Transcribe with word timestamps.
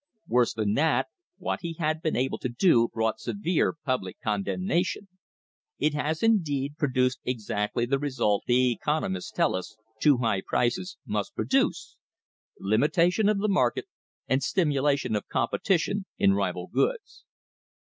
Worse 0.27 0.55
than 0.55 0.73
that, 0.73 1.09
what 1.37 1.59
he 1.61 1.73
had 1.73 2.01
been 2.01 2.15
able 2.15 2.39
to 2.39 2.49
do 2.49 2.87
brought 2.91 3.19
severe 3.19 3.71
public 3.85 4.19
con 4.19 4.43
demnation. 4.43 5.05
It 5.77 5.93
had, 5.93 6.17
indeed, 6.23 6.75
produced 6.79 7.19
exactly 7.23 7.85
the 7.85 7.99
result 7.99 8.41
the 8.47 8.71
economists 8.71 9.29
tell 9.29 9.53
us 9.53 9.77
too 10.01 10.17
high 10.17 10.41
prices 10.41 10.97
must 11.05 11.35
produce 11.35 11.97
limitation 12.59 13.29
of 13.29 13.37
the 13.37 13.47
market 13.47 13.85
and 14.27 14.41
stimulation 14.41 15.15
of 15.15 15.27
competition 15.27 16.07
in 16.17 16.33
rival 16.33 16.65
goods. 16.65 17.23